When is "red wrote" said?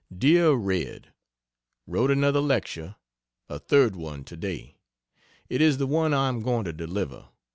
0.55-2.09